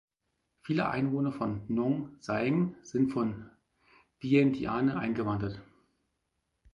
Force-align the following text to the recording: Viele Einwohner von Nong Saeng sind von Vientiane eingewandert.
Viele 0.61 0.89
Einwohner 0.89 1.31
von 1.31 1.61
Nong 1.67 2.09
Saeng 2.21 2.73
sind 2.81 3.11
von 3.11 3.51
Vientiane 4.17 4.97
eingewandert. 4.97 5.61